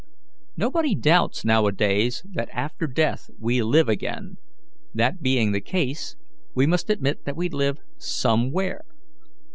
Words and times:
Nobody 0.57 0.95
doubts 0.95 1.45
nowadays 1.45 2.23
that 2.31 2.49
after 2.51 2.87
death 2.87 3.29
we 3.37 3.61
live 3.61 3.87
again; 3.87 4.37
that 4.95 5.21
being 5.21 5.51
the 5.51 5.61
case, 5.61 6.15
we 6.55 6.65
must 6.65 6.89
admit 6.89 7.23
that 7.25 7.37
we 7.37 7.49
live 7.49 7.77
somewhere. 7.99 8.81